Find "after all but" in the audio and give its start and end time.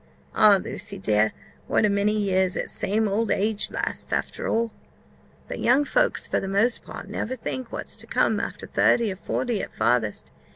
4.11-5.59